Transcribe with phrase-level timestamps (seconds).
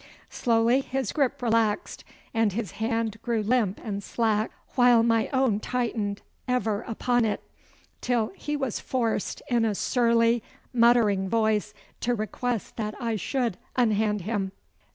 [0.31, 2.03] Slowly his grip relaxed,
[2.33, 7.43] and his hand grew limp and slack while my own tightened ever upon it,
[8.01, 10.41] until he was forced in a surly,
[10.73, 14.53] muttering voice to request that I should unhand him.